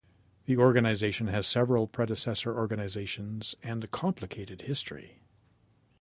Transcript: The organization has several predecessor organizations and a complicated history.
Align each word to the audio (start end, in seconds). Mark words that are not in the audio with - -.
The 0.47 0.57
organization 0.57 1.27
has 1.27 1.45
several 1.45 1.85
predecessor 1.85 2.57
organizations 2.57 3.53
and 3.61 3.83
a 3.83 3.87
complicated 3.87 4.61
history. 4.63 5.19